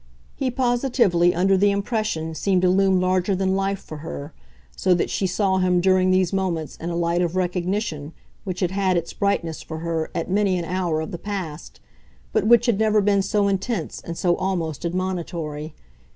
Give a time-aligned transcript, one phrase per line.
[0.35, 4.33] He positively, under the impression, seemed to loom larger than life for her,
[4.75, 8.71] so that she saw him during these moments in a light of recognition which had
[8.71, 11.79] had its brightness for her at many an hour of the past,
[12.33, 15.75] but which had never been so intense and so almost admonitory.